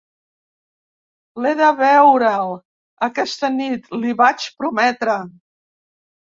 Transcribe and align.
L"he 1.43 1.51
de 1.59 1.67
veure"l 1.81 2.55
aquesta 3.09 3.51
nit, 3.59 3.87
li 4.05 4.15
vaig 4.23 4.49
prometre. 4.63 5.21